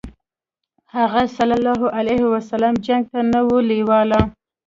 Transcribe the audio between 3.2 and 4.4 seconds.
نه و لېواله.